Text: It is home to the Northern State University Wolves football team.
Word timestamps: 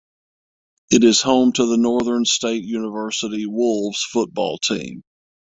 It 0.89 1.03
is 1.03 1.21
home 1.21 1.51
to 1.51 1.65
the 1.67 1.77
Northern 1.77 2.25
State 2.25 2.63
University 2.63 3.45
Wolves 3.45 4.03
football 4.03 4.57
team. 4.57 5.03